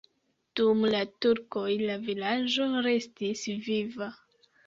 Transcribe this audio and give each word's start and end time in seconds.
Dum 0.59 0.79
la 0.93 1.01
turkoj 1.25 1.67
la 1.83 1.99
vilaĝo 2.07 2.65
restis 2.87 3.47
viva. 3.69 4.11